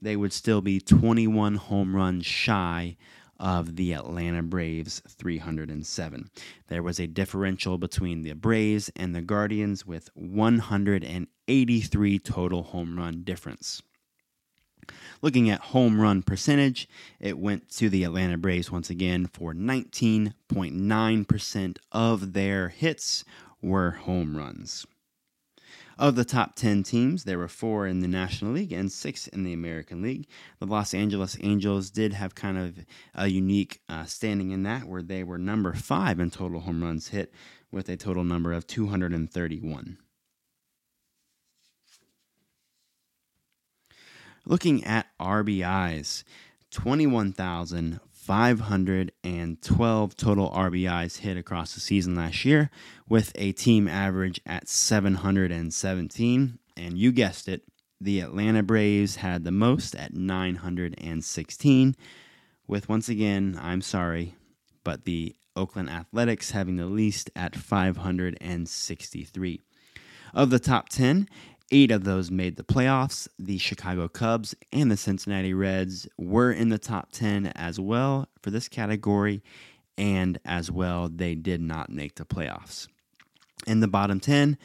they 0.00 0.16
would 0.16 0.32
still 0.32 0.60
be 0.60 0.80
21 0.80 1.56
home 1.56 1.96
runs 1.96 2.24
shy 2.24 2.96
of 3.38 3.76
the 3.76 3.92
Atlanta 3.92 4.42
Braves 4.42 5.00
307. 5.06 6.30
There 6.68 6.82
was 6.82 6.98
a 6.98 7.06
differential 7.06 7.78
between 7.78 8.22
the 8.22 8.34
Braves 8.34 8.90
and 8.96 9.14
the 9.14 9.22
Guardians 9.22 9.86
with 9.86 10.10
183 10.14 12.18
total 12.18 12.64
home 12.64 12.98
run 12.98 13.22
difference. 13.22 13.80
Looking 15.20 15.50
at 15.50 15.60
home 15.60 16.00
run 16.00 16.22
percentage, 16.22 16.88
it 17.20 17.38
went 17.38 17.68
to 17.76 17.90
the 17.90 18.04
Atlanta 18.04 18.38
Braves 18.38 18.70
once 18.70 18.88
again 18.90 19.26
for 19.26 19.52
19.9% 19.52 21.76
of 21.92 22.32
their 22.32 22.68
hits 22.68 23.24
were 23.60 23.90
home 23.90 24.36
runs. 24.36 24.86
Of 25.98 26.14
the 26.14 26.24
top 26.24 26.54
10 26.54 26.84
teams, 26.84 27.24
there 27.24 27.38
were 27.38 27.48
four 27.48 27.88
in 27.88 27.98
the 27.98 28.06
National 28.06 28.52
League 28.52 28.72
and 28.72 28.90
six 28.90 29.26
in 29.26 29.42
the 29.42 29.52
American 29.52 30.00
League. 30.00 30.28
The 30.60 30.66
Los 30.66 30.94
Angeles 30.94 31.36
Angels 31.40 31.90
did 31.90 32.12
have 32.12 32.36
kind 32.36 32.56
of 32.56 32.78
a 33.16 33.26
unique 33.26 33.80
uh, 33.88 34.04
standing 34.04 34.52
in 34.52 34.62
that, 34.62 34.84
where 34.84 35.02
they 35.02 35.24
were 35.24 35.38
number 35.38 35.74
five 35.74 36.20
in 36.20 36.30
total 36.30 36.60
home 36.60 36.84
runs 36.84 37.08
hit 37.08 37.32
with 37.72 37.88
a 37.88 37.96
total 37.96 38.22
number 38.22 38.52
of 38.52 38.64
231. 38.68 39.98
Looking 44.46 44.84
at 44.84 45.08
RBIs, 45.20 46.22
21,512 48.28 50.14
total 50.14 50.50
RBIs 50.50 51.20
hit 51.20 51.38
across 51.38 51.72
the 51.72 51.80
season 51.80 52.14
last 52.14 52.44
year, 52.44 52.68
with 53.08 53.32
a 53.36 53.52
team 53.52 53.88
average 53.88 54.38
at 54.44 54.68
717. 54.68 56.58
And 56.76 56.98
you 56.98 57.10
guessed 57.10 57.48
it, 57.48 57.62
the 57.98 58.20
Atlanta 58.20 58.62
Braves 58.62 59.16
had 59.16 59.44
the 59.44 59.50
most 59.50 59.96
at 59.96 60.12
916, 60.12 61.96
with 62.66 62.86
once 62.86 63.08
again, 63.08 63.58
I'm 63.62 63.80
sorry, 63.80 64.34
but 64.84 65.06
the 65.06 65.34
Oakland 65.56 65.88
Athletics 65.88 66.50
having 66.50 66.76
the 66.76 66.84
least 66.84 67.30
at 67.34 67.56
563. 67.56 69.60
Of 70.34 70.50
the 70.50 70.58
top 70.58 70.90
10, 70.90 71.30
eight 71.70 71.90
of 71.90 72.04
those 72.04 72.30
made 72.30 72.56
the 72.56 72.64
playoffs. 72.64 73.28
The 73.38 73.58
Chicago 73.58 74.08
Cubs 74.08 74.54
and 74.72 74.90
the 74.90 74.96
Cincinnati 74.96 75.54
Reds 75.54 76.08
were 76.16 76.52
in 76.52 76.68
the 76.68 76.78
top 76.78 77.12
10 77.12 77.48
as 77.48 77.78
well 77.78 78.28
for 78.42 78.50
this 78.50 78.68
category, 78.68 79.42
and 79.96 80.38
as 80.44 80.70
well, 80.70 81.08
they 81.08 81.34
did 81.34 81.60
not 81.60 81.90
make 81.90 82.14
the 82.16 82.24
playoffs. 82.24 82.88
In 83.66 83.80
the 83.80 83.88
bottom 83.88 84.20
10, 84.20 84.56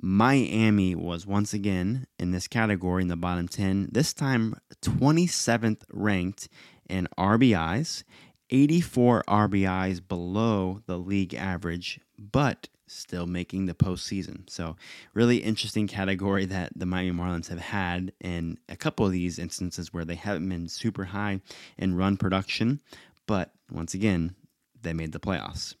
Miami 0.00 0.94
was 0.94 1.26
once 1.26 1.54
again 1.54 2.06
in 2.18 2.32
this 2.32 2.48
category 2.48 3.02
in 3.02 3.08
the 3.08 3.16
bottom 3.16 3.46
10, 3.46 3.90
this 3.92 4.12
time 4.12 4.56
27th 4.82 5.82
ranked 5.92 6.48
in 6.88 7.06
RBIs, 7.16 8.02
84 8.50 9.24
RBIs 9.28 10.06
below 10.06 10.82
the 10.86 10.98
league 10.98 11.34
average, 11.34 12.00
but 12.18 12.68
still 12.92 13.26
making 13.26 13.66
the 13.66 13.74
postseason. 13.74 14.48
So, 14.48 14.76
really 15.14 15.38
interesting 15.38 15.86
category 15.86 16.44
that 16.46 16.72
the 16.76 16.86
Miami 16.86 17.16
Marlins 17.16 17.48
have 17.48 17.60
had 17.60 18.12
in 18.20 18.58
a 18.68 18.76
couple 18.76 19.06
of 19.06 19.12
these 19.12 19.38
instances 19.38 19.92
where 19.92 20.04
they 20.04 20.14
haven't 20.14 20.48
been 20.48 20.68
super 20.68 21.04
high 21.04 21.40
in 21.78 21.94
run 21.94 22.16
production, 22.16 22.80
but 23.26 23.52
once 23.70 23.94
again, 23.94 24.34
they 24.80 24.92
made 24.92 25.12
the 25.12 25.20
playoffs. 25.20 25.74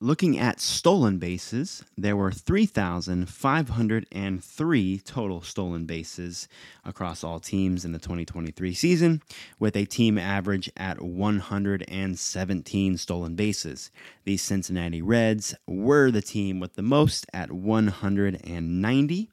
Looking 0.00 0.38
at 0.38 0.60
stolen 0.60 1.18
bases, 1.18 1.82
there 1.96 2.14
were 2.14 2.30
3,503 2.30 4.98
total 5.00 5.42
stolen 5.42 5.86
bases 5.86 6.46
across 6.84 7.24
all 7.24 7.40
teams 7.40 7.84
in 7.84 7.90
the 7.90 7.98
2023 7.98 8.74
season, 8.74 9.20
with 9.58 9.74
a 9.74 9.86
team 9.86 10.16
average 10.16 10.70
at 10.76 11.02
117 11.02 12.96
stolen 12.96 13.34
bases. 13.34 13.90
The 14.22 14.36
Cincinnati 14.36 15.02
Reds 15.02 15.56
were 15.66 16.12
the 16.12 16.22
team 16.22 16.60
with 16.60 16.76
the 16.76 16.82
most 16.82 17.26
at 17.32 17.50
190, 17.50 19.30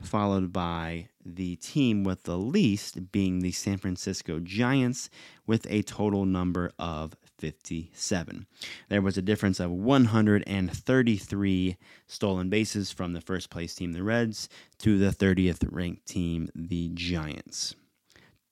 followed 0.00 0.52
by 0.52 1.08
the 1.24 1.56
team 1.56 2.04
with 2.04 2.22
the 2.22 2.38
least 2.38 3.10
being 3.10 3.40
the 3.40 3.50
San 3.50 3.78
Francisco 3.78 4.38
Giants 4.38 5.10
with 5.48 5.66
a 5.68 5.82
total 5.82 6.24
number 6.24 6.70
of 6.78 7.16
57. 7.38 8.46
There 8.88 9.02
was 9.02 9.18
a 9.18 9.22
difference 9.22 9.60
of 9.60 9.70
133 9.70 11.76
stolen 12.06 12.48
bases 12.48 12.90
from 12.90 13.12
the 13.12 13.20
first 13.20 13.50
place 13.50 13.74
team, 13.74 13.92
the 13.92 14.02
Reds, 14.02 14.48
to 14.78 14.98
the 14.98 15.10
30th 15.10 15.68
ranked 15.70 16.06
team, 16.06 16.48
the 16.54 16.90
Giants. 16.94 17.74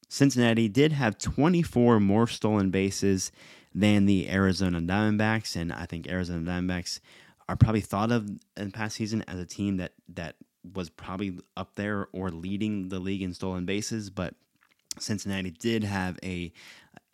Cincinnati 0.08 0.68
did 0.68 0.92
have 0.92 1.18
24 1.18 2.00
more 2.00 2.26
stolen 2.26 2.70
bases 2.70 3.32
than 3.74 4.06
the 4.06 4.30
Arizona 4.30 4.80
Diamondbacks, 4.80 5.56
and 5.56 5.72
I 5.72 5.86
think 5.86 6.08
Arizona 6.08 6.48
Diamondbacks 6.48 7.00
are 7.48 7.56
probably 7.56 7.80
thought 7.80 8.12
of 8.12 8.30
in 8.56 8.70
past 8.70 8.96
season 8.96 9.24
as 9.26 9.38
a 9.38 9.44
team 9.44 9.78
that 9.78 9.92
that 10.10 10.36
was 10.72 10.88
probably 10.88 11.38
up 11.56 11.74
there 11.74 12.08
or 12.12 12.30
leading 12.30 12.88
the 12.88 12.98
league 12.98 13.22
in 13.22 13.34
stolen 13.34 13.66
bases, 13.66 14.08
but 14.08 14.34
Cincinnati 14.98 15.50
did 15.50 15.84
have 15.84 16.18
a 16.22 16.52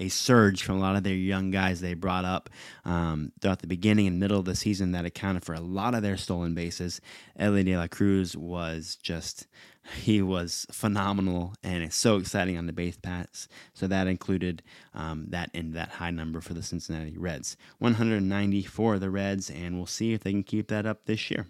a 0.00 0.08
surge 0.08 0.62
from 0.62 0.78
a 0.78 0.80
lot 0.80 0.96
of 0.96 1.04
their 1.04 1.14
young 1.14 1.50
guys 1.50 1.80
they 1.80 1.94
brought 1.94 2.24
up 2.24 2.48
um, 2.84 3.30
throughout 3.40 3.60
the 3.60 3.66
beginning 3.66 4.06
and 4.06 4.18
middle 4.18 4.38
of 4.38 4.46
the 4.46 4.56
season 4.56 4.92
that 4.92 5.04
accounted 5.04 5.44
for 5.44 5.54
a 5.54 5.60
lot 5.60 5.94
of 5.94 6.02
their 6.02 6.16
stolen 6.16 6.54
bases. 6.54 7.00
Elly 7.38 7.62
De 7.62 7.76
La 7.76 7.86
Cruz 7.86 8.36
was 8.36 8.96
just 8.96 9.46
he 9.96 10.22
was 10.22 10.66
phenomenal 10.72 11.54
and 11.62 11.82
it's 11.82 11.96
so 11.96 12.16
exciting 12.16 12.56
on 12.56 12.66
the 12.66 12.72
base 12.72 12.96
paths. 12.96 13.46
So 13.74 13.86
that 13.86 14.06
included 14.06 14.62
um, 14.94 15.26
that 15.28 15.50
in 15.52 15.72
that 15.72 15.90
high 15.90 16.10
number 16.10 16.40
for 16.40 16.54
the 16.54 16.62
Cincinnati 16.62 17.16
Reds, 17.18 17.56
190 17.78 18.62
for 18.62 18.98
the 18.98 19.10
Reds, 19.10 19.50
and 19.50 19.76
we'll 19.76 19.86
see 19.86 20.14
if 20.14 20.22
they 20.22 20.32
can 20.32 20.42
keep 20.42 20.68
that 20.68 20.86
up 20.86 21.04
this 21.04 21.30
year. 21.30 21.46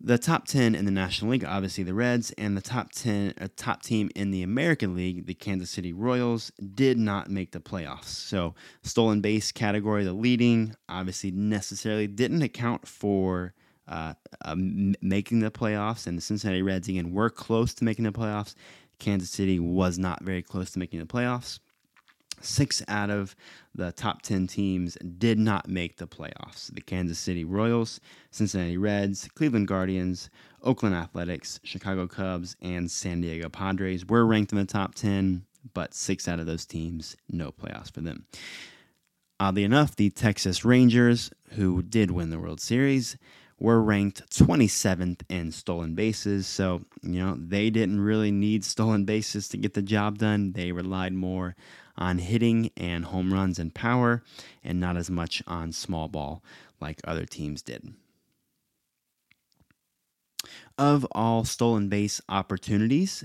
The 0.00 0.16
top 0.16 0.46
10 0.46 0.76
in 0.76 0.84
the 0.84 0.92
National 0.92 1.32
League, 1.32 1.44
obviously 1.44 1.82
the 1.82 1.92
Reds, 1.92 2.30
and 2.38 2.56
the 2.56 2.60
top 2.60 2.92
10 2.92 3.34
uh, 3.40 3.48
top 3.56 3.82
team 3.82 4.10
in 4.14 4.30
the 4.30 4.44
American 4.44 4.94
League, 4.94 5.26
the 5.26 5.34
Kansas 5.34 5.70
City 5.70 5.92
Royals, 5.92 6.52
did 6.74 6.98
not 6.98 7.30
make 7.30 7.50
the 7.50 7.58
playoffs. 7.58 8.04
So, 8.04 8.54
stolen 8.84 9.20
base 9.20 9.50
category, 9.50 10.04
the 10.04 10.12
leading, 10.12 10.76
obviously 10.88 11.32
necessarily 11.32 12.06
didn't 12.06 12.42
account 12.42 12.86
for 12.86 13.54
uh, 13.88 14.14
uh, 14.44 14.54
making 14.56 15.40
the 15.40 15.50
playoffs, 15.50 16.06
and 16.06 16.16
the 16.16 16.22
Cincinnati 16.22 16.62
Reds 16.62 16.88
again 16.88 17.12
were 17.12 17.30
close 17.30 17.74
to 17.74 17.84
making 17.84 18.04
the 18.04 18.12
playoffs. 18.12 18.54
Kansas 19.00 19.30
City 19.30 19.58
was 19.58 19.98
not 19.98 20.22
very 20.22 20.42
close 20.42 20.70
to 20.72 20.78
making 20.78 21.00
the 21.00 21.06
playoffs. 21.06 21.58
Six 22.40 22.82
out 22.88 23.10
of 23.10 23.34
the 23.74 23.92
top 23.92 24.22
10 24.22 24.46
teams 24.46 24.96
did 24.96 25.38
not 25.38 25.68
make 25.68 25.96
the 25.96 26.06
playoffs. 26.06 26.72
The 26.74 26.80
Kansas 26.80 27.18
City 27.18 27.44
Royals, 27.44 28.00
Cincinnati 28.30 28.76
Reds, 28.76 29.28
Cleveland 29.34 29.68
Guardians, 29.68 30.30
Oakland 30.62 30.94
Athletics, 30.94 31.60
Chicago 31.62 32.06
Cubs, 32.06 32.56
and 32.60 32.90
San 32.90 33.20
Diego 33.20 33.48
Padres 33.48 34.06
were 34.06 34.26
ranked 34.26 34.52
in 34.52 34.58
the 34.58 34.64
top 34.64 34.94
10, 34.94 35.44
but 35.74 35.94
six 35.94 36.28
out 36.28 36.40
of 36.40 36.46
those 36.46 36.66
teams, 36.66 37.16
no 37.30 37.50
playoffs 37.52 37.92
for 37.92 38.00
them. 38.00 38.26
Oddly 39.40 39.64
enough, 39.64 39.94
the 39.94 40.10
Texas 40.10 40.64
Rangers, 40.64 41.30
who 41.50 41.82
did 41.82 42.10
win 42.10 42.30
the 42.30 42.40
World 42.40 42.60
Series, 42.60 43.16
were 43.60 43.80
ranked 43.80 44.28
27th 44.30 45.20
in 45.28 45.52
stolen 45.52 45.94
bases. 45.94 46.46
So, 46.46 46.84
you 47.02 47.20
know, 47.20 47.36
they 47.38 47.70
didn't 47.70 48.00
really 48.00 48.30
need 48.30 48.64
stolen 48.64 49.04
bases 49.04 49.48
to 49.48 49.56
get 49.56 49.74
the 49.74 49.82
job 49.82 50.18
done. 50.18 50.52
They 50.52 50.72
relied 50.72 51.12
more 51.12 51.56
on 51.98 52.18
hitting 52.18 52.70
and 52.76 53.04
home 53.04 53.34
runs 53.34 53.58
and 53.58 53.74
power, 53.74 54.22
and 54.64 54.80
not 54.80 54.96
as 54.96 55.10
much 55.10 55.42
on 55.46 55.72
small 55.72 56.08
ball 56.08 56.42
like 56.80 57.00
other 57.04 57.26
teams 57.26 57.60
did. 57.60 57.92
Of 60.78 61.04
all 61.12 61.44
stolen 61.44 61.88
base 61.88 62.20
opportunities, 62.28 63.24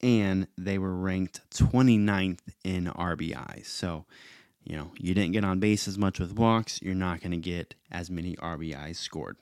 and 0.00 0.46
they 0.56 0.78
were 0.78 0.94
ranked 0.94 1.40
29th 1.50 2.40
in 2.64 2.86
RBIs. 2.86 3.66
So, 3.66 4.04
you 4.64 4.76
know, 4.76 4.90
you 4.98 5.14
didn't 5.14 5.32
get 5.32 5.44
on 5.44 5.60
base 5.60 5.86
as 5.86 5.96
much 5.96 6.18
with 6.18 6.32
walks, 6.36 6.82
you're 6.82 6.94
not 6.94 7.20
going 7.20 7.30
to 7.30 7.36
get 7.36 7.74
as 7.90 8.10
many 8.10 8.34
RBIs 8.36 8.96
scored. 8.96 9.36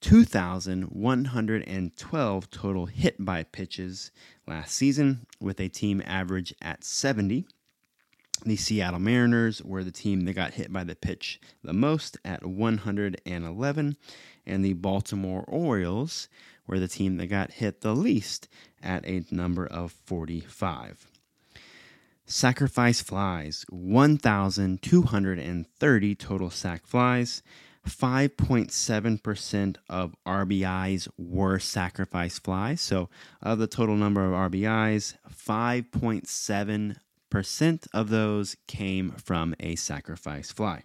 2,112 0.00 2.50
total 2.50 2.86
hit 2.86 3.24
by 3.24 3.42
pitches 3.42 4.12
last 4.46 4.74
season, 4.74 5.26
with 5.40 5.60
a 5.60 5.68
team 5.68 6.00
average 6.04 6.54
at 6.60 6.84
70. 6.84 7.46
The 8.44 8.56
Seattle 8.56 9.00
Mariners 9.00 9.62
were 9.62 9.84
the 9.84 9.90
team 9.90 10.26
that 10.26 10.34
got 10.34 10.54
hit 10.54 10.72
by 10.72 10.84
the 10.84 10.94
pitch 10.94 11.40
the 11.62 11.72
most 11.72 12.18
at 12.24 12.44
111, 12.44 13.96
and 14.46 14.64
the 14.64 14.72
Baltimore 14.74 15.44
Orioles 15.48 16.28
were 16.66 16.78
the 16.78 16.88
team 16.88 17.16
that 17.16 17.26
got 17.26 17.52
hit 17.52 17.80
the 17.80 17.94
least 17.94 18.48
at 18.82 19.06
a 19.06 19.24
number 19.30 19.66
of 19.66 19.92
45. 19.92 21.06
Sacrifice 22.26 23.02
flies 23.02 23.66
1,230 23.68 26.14
total 26.14 26.50
sac 26.50 26.86
flies. 26.86 27.42
5.7% 27.86 29.76
of 29.90 30.16
RBIs 30.26 31.06
were 31.18 31.58
sacrifice 31.58 32.38
flies. 32.38 32.80
So, 32.80 33.10
of 33.42 33.58
the 33.58 33.66
total 33.66 33.96
number 33.96 34.24
of 34.24 34.32
RBIs, 34.50 35.16
5.7% 35.30 37.86
of 37.92 38.08
those 38.08 38.56
came 38.66 39.10
from 39.10 39.54
a 39.60 39.76
sacrifice 39.76 40.50
fly. 40.50 40.84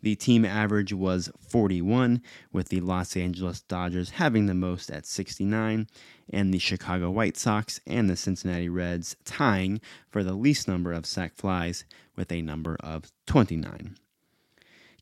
The 0.00 0.14
team 0.14 0.44
average 0.44 0.92
was 0.92 1.30
41, 1.40 2.22
with 2.52 2.68
the 2.68 2.80
Los 2.80 3.16
Angeles 3.16 3.60
Dodgers 3.62 4.10
having 4.10 4.46
the 4.46 4.54
most 4.54 4.90
at 4.90 5.06
69, 5.06 5.88
and 6.30 6.54
the 6.54 6.58
Chicago 6.58 7.10
White 7.10 7.36
Sox 7.36 7.80
and 7.86 8.08
the 8.08 8.16
Cincinnati 8.16 8.68
Reds 8.68 9.16
tying 9.24 9.80
for 10.08 10.22
the 10.22 10.34
least 10.34 10.68
number 10.68 10.92
of 10.92 11.06
sac 11.06 11.34
flies 11.34 11.84
with 12.14 12.30
a 12.30 12.42
number 12.42 12.76
of 12.80 13.10
29. 13.26 13.96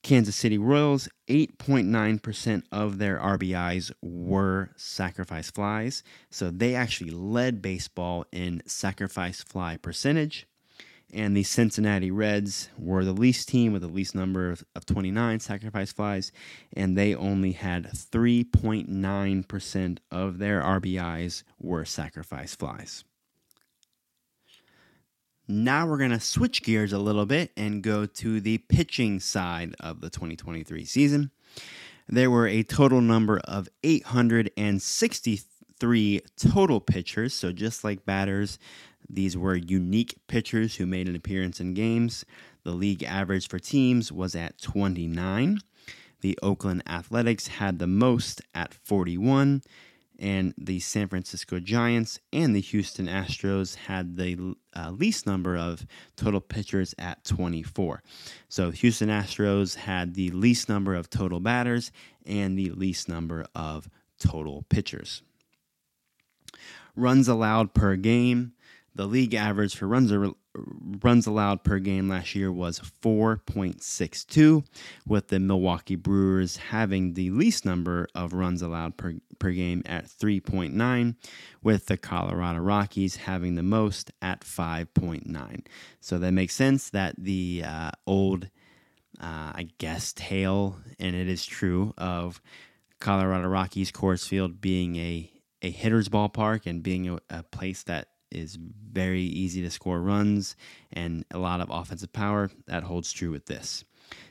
Kansas 0.03 0.37
City 0.37 0.57
Royals, 0.57 1.09
8.9% 1.29 2.63
of 2.71 2.99
their 2.99 3.19
RBIs 3.19 3.91
were 4.01 4.71
sacrifice 4.77 5.51
flies. 5.51 6.05
So 6.31 6.51
they 6.51 6.77
actually 6.77 7.11
led 7.11 7.61
baseball 7.61 8.25
in 8.31 8.63
sacrifice 8.67 9.43
fly 9.43 9.77
percentage 9.77 10.47
and 11.13 11.37
the 11.37 11.43
Cincinnati 11.43 12.11
Reds 12.11 12.71
were 12.77 13.05
the 13.05 13.13
least 13.13 13.49
team 13.49 13.73
with 13.73 13.83
the 13.83 13.89
least 13.89 14.15
number 14.15 14.51
of, 14.51 14.65
of 14.75 14.87
29 14.87 15.41
sacrifice 15.41 15.93
flies, 15.93 16.33
and 16.73 16.97
they 16.97 17.15
only 17.15 17.53
had 17.53 17.85
3.9% 17.85 19.99
of 20.11 20.39
their 20.39 20.63
RBIs 20.63 21.43
were 21.61 21.85
sacrifice 21.85 22.57
flies. 22.57 23.05
Now 25.49 25.87
we're 25.87 25.99
going 25.99 26.11
to 26.11 26.19
switch 26.19 26.65
gears 26.65 26.93
a 26.93 26.99
little 26.99 27.25
bit 27.25 27.53
and 27.57 27.81
go 27.83 28.05
to 28.05 28.41
the 28.41 28.59
pitching 28.59 29.21
side 29.21 29.77
of 29.79 30.01
the 30.01 30.11
2023 30.11 30.85
season. 30.85 31.31
There 32.09 32.33
were 32.33 32.49
a 32.49 32.65
total 32.65 33.01
number 33.01 33.39
of 33.45 33.69
863 33.85 36.23
total 36.37 36.81
pitchers, 36.81 37.33
so 37.33 37.53
just 37.53 37.85
like 37.85 38.05
batters, 38.05 38.59
these 39.09 39.37
were 39.37 39.57
unique 39.57 40.17
pitchers 40.27 40.77
who 40.77 40.87
made 40.87 41.09
an 41.09 41.17
appearance 41.17 41.61
in 41.61 41.75
games. 41.75 42.25
The 42.65 42.73
league 42.73 43.03
average 43.03 43.49
for 43.49 43.59
teams 43.59 44.11
was 44.11 44.35
at 44.35 44.61
29. 44.61 45.61
The 46.21 46.39
Oakland 46.43 46.83
Athletics 46.89 47.47
had 47.47 47.79
the 47.79 47.87
most 47.87 48.43
at 48.55 48.75
41, 48.75 49.63
and 50.19 50.55
the 50.57 50.81
San 50.81 51.09
Francisco 51.09 51.61
Giants 51.61 52.19
and 52.33 52.57
the 52.57 52.61
Houston 52.61 53.07
Astros 53.07 53.75
had 53.75 54.17
the 54.17 54.55
uh, 54.75 54.91
least 54.91 55.27
number 55.27 55.57
of 55.57 55.87
total 56.17 56.41
pitchers 56.41 56.95
at 56.99 57.23
24. 57.25 58.03
So, 58.49 58.71
Houston 58.71 59.11
Astros 59.11 59.77
had 59.77 60.15
the 60.15 60.31
least 60.31 60.69
number 60.69 60.95
of 60.95 61.11
total 61.11 61.39
batters 61.39 61.93
and 62.25 62.59
the 62.59 62.71
least 62.71 63.09
number 63.09 63.47
of 63.55 63.89
total 64.19 64.65
pitchers. 64.71 65.23
Runs 66.97 67.29
allowed 67.29 67.75
per 67.75 67.97
game 67.97 68.55
the 68.97 69.07
league 69.07 69.35
average 69.35 69.77
for 69.77 69.87
runs 69.87 70.13
runs 71.03 71.27
allowed 71.27 71.63
per 71.63 71.79
game 71.79 72.09
last 72.09 72.35
year 72.35 72.51
was 72.51 72.81
4.62, 73.03 74.65
with 75.07 75.29
the 75.29 75.39
Milwaukee 75.39 75.97
Brewers 75.97 76.57
having 76.57 77.13
the 77.13 77.31
least 77.31 77.67
number 77.67 78.09
of 78.15 78.33
runs 78.33 78.63
allowed 78.63 78.97
per, 78.97 79.15
per 79.39 79.51
game 79.51 79.83
at 79.85 80.07
3.9, 80.07 81.15
with 81.63 81.87
the 81.87 81.99
Colorado 81.99 82.61
Rockies 82.61 83.17
having 83.17 83.55
the 83.55 83.63
most 83.63 84.11
at 84.23 84.41
5.9. 84.41 85.67
So 86.01 86.19
that 86.19 86.33
makes 86.33 86.55
sense 86.55 86.91
that 86.91 87.15
the 87.19 87.63
uh, 87.67 87.91
old, 88.07 88.45
uh, 89.21 89.53
I 89.55 89.69
guess, 89.77 90.15
tale, 90.15 90.79
and 90.99 91.15
it 91.15 91.29
is 91.29 91.45
true, 91.45 91.93
of 91.99 92.41
Colorado 92.99 93.49
Rockies 93.49 93.93
Coors 93.93 94.27
Field 94.27 94.63
being 94.63 94.97
a, 94.97 95.31
a 95.61 95.71
hitter's 95.71 96.09
ballpark 96.09 96.65
and 96.65 96.83
being 96.83 97.11
a, 97.11 97.19
a 97.29 97.43
place 97.43 97.83
that 97.83 98.09
is 98.31 98.57
very 98.57 99.23
easy 99.23 99.63
to 99.63 99.71
score 99.71 100.01
runs 100.01 100.57
and 100.93 101.25
a 101.31 101.39
lot 101.39 101.61
of 101.61 101.71
offensive 101.71 102.13
power. 102.13 102.51
That 102.67 102.85
holds 102.85 103.13
true 103.13 103.31
with 103.31 103.47
this. 103.47 103.85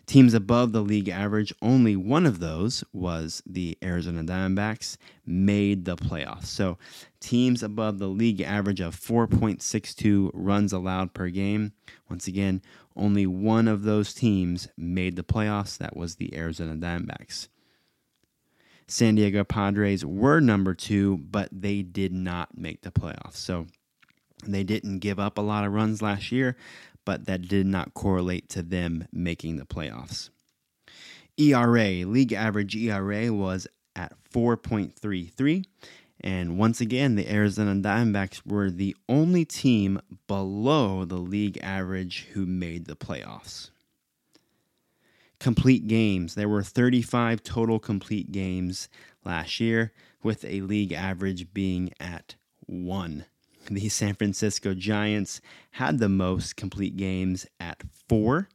Teams 0.06 0.34
above 0.34 0.72
the 0.72 0.82
league 0.82 1.10
average, 1.10 1.54
only 1.62 1.96
one 1.96 2.26
of 2.26 2.40
those 2.40 2.84
was 2.94 3.42
the 3.46 3.78
Arizona 3.84 4.24
Diamondbacks, 4.24 4.98
made 5.26 5.86
the 5.86 5.96
playoffs. 5.96 6.46
So, 6.46 6.78
teams 7.20 7.64
above 7.64 7.98
the 7.98 8.08
league 8.08 8.40
average 8.40 8.80
of 8.80 8.96
4.62 8.96 10.30
runs 10.34 10.72
allowed 10.72 11.14
per 11.14 11.30
game, 11.30 11.74
once 12.08 12.28
again, 12.28 12.62
only 12.96 13.26
one 13.26 13.68
of 13.68 13.84
those 13.84 14.14
teams 14.14 14.68
made 14.78 15.16
the 15.16 15.24
playoffs. 15.24 15.78
That 15.78 15.98
was 15.98 16.16
the 16.16 16.36
Arizona 16.38 16.76
Diamondbacks. 16.76 17.48
San 18.88 19.16
Diego 19.16 19.44
Padres 19.44 20.06
were 20.06 20.40
number 20.40 20.76
two, 20.76 21.18
but 21.18 21.50
they 21.52 21.82
did 21.82 22.14
not 22.14 22.56
make 22.56 22.82
the 22.82 22.92
playoffs. 22.92 23.38
So, 23.38 23.66
they 24.54 24.64
didn't 24.64 25.00
give 25.00 25.20
up 25.20 25.38
a 25.38 25.42
lot 25.42 25.66
of 25.66 25.74
runs 25.74 26.02
last 26.02 26.32
year, 26.32 26.56
but 27.06 27.26
that 27.26 27.48
did 27.48 27.66
not 27.66 27.94
correlate 27.94 28.50
to 28.50 28.62
them 28.62 29.08
making 29.12 29.58
the 29.58 29.66
playoffs. 29.66 30.30
ERA, 31.38 32.06
league 32.06 32.34
average 32.34 32.76
ERA 32.76 33.32
was 33.32 33.68
at 33.96 34.14
4.33, 34.34 35.66
And 36.22 36.58
once 36.58 36.82
again, 36.82 37.16
the 37.16 37.30
Arizona 37.32 37.76
Diamondbacks 37.76 38.42
were 38.46 38.70
the 38.70 38.96
only 39.08 39.46
team 39.46 40.02
below 40.28 41.06
the 41.06 41.18
league 41.18 41.60
average 41.62 42.28
who 42.34 42.46
made 42.46 42.86
the 42.86 42.96
playoffs. 42.96 43.70
Complete 45.40 45.88
games. 45.88 46.36
There 46.36 46.50
were 46.50 46.64
35 46.64 47.44
total 47.44 47.80
complete 47.80 48.32
games 48.32 48.88
last 49.24 49.60
year, 49.60 49.92
with 50.24 50.46
a 50.46 50.62
league 50.62 50.92
average 50.92 51.54
being 51.54 51.92
at 52.00 52.36
one. 52.66 53.26
The 53.70 53.90
San 53.90 54.14
Francisco 54.14 54.74
Giants 54.74 55.42
had 55.72 55.98
the 55.98 56.10
most 56.10 56.56
complete 56.56 56.98
games 56.98 57.48
at 57.60 57.82
four, 58.08 58.48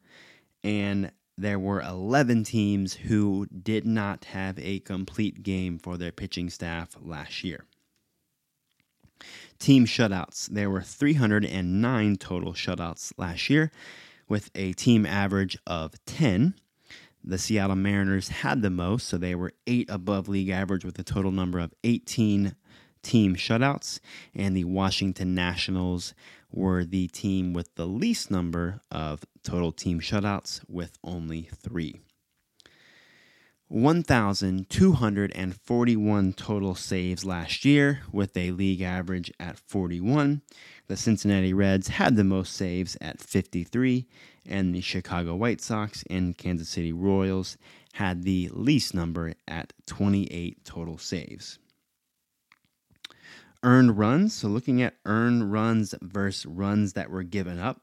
and 0.63 1.11
there 1.37 1.59
were 1.59 1.81
11 1.81 2.45
teams 2.45 2.95
who 2.95 3.47
did 3.47 3.87
not 3.87 4.27
have 4.27 4.59
a 4.59 4.81
complete 4.81 5.43
game 5.43 5.79
for 5.79 5.97
their 5.97 6.13
pitching 6.13 6.51
staff 6.51 6.97
last 7.01 7.43
year. 7.43 7.65
Team 9.59 9.85
shutouts. 9.85 10.47
There 10.47 10.71
were 10.71 10.83
309 10.83 12.17
total 12.17 12.53
shutouts 12.53 13.13
last 13.17 13.51
year, 13.51 13.73
with 14.29 14.51
a 14.55 14.73
team 14.75 15.05
average 15.05 15.59
of 15.67 15.95
10. 16.07 16.55
The 17.23 17.37
Seattle 17.37 17.77
Mariners 17.77 18.29
had 18.29 18.63
the 18.63 18.71
most, 18.71 19.09
so 19.09 19.19
they 19.19 19.35
were 19.35 19.53
eight 19.67 19.91
above 19.91 20.29
league 20.29 20.49
average 20.49 20.85
with 20.85 20.99
a 20.99 21.05
total 21.05 21.33
number 21.33 21.59
of 21.59 21.75
18 21.85 22.55
team 23.03 23.37
shutouts, 23.37 24.01
and 24.35 24.57
the 24.57 24.65
Washington 24.65 25.35
Nationals 25.35 26.15
were 26.53 26.85
the 26.85 27.09
team 27.09 27.53
with 27.53 27.75
the 27.75 27.87
least 27.87 28.31
number 28.31 28.81
of 28.91 29.25
total 29.43 29.73
team 29.73 29.99
shutouts 30.01 30.61
with 30.69 30.97
only 31.05 31.51
three. 31.55 32.01
1,241 33.69 36.33
total 36.33 36.75
saves 36.75 37.25
last 37.25 37.65
year, 37.65 38.01
with 38.11 38.37
a 38.37 38.51
league 38.51 38.83
average 38.83 39.33
at 39.39 39.57
41. 39.57 40.43
The 40.89 40.97
Cincinnati 40.97 41.55
Reds 41.55 41.87
had 41.87 42.17
the 42.17 42.25
most 42.25 42.55
saves 42.55 42.97
at 43.01 43.21
53, 43.21 44.09
and 44.45 44.75
the 44.75 44.81
Chicago 44.81 45.37
White 45.37 45.61
Sox 45.61 46.03
and 46.11 46.37
Kansas 46.37 46.69
City 46.69 46.93
Royals 46.93 47.57
had 47.93 48.25
the 48.25 48.51
least 48.53 48.93
number 48.93 49.35
at 49.47 49.73
28 49.87 50.65
total 50.65 50.99
saves 50.99 51.61
earned 53.63 53.99
runs. 53.99 54.35
So 54.35 54.49
looking 54.49 54.83
at 54.83 54.97
earned 55.05 55.53
runs 55.53 55.95
versus 56.03 56.47
runs 56.47 56.95
that 56.95 57.11
were 57.11 57.23
given 57.23 57.59
up, 57.59 57.83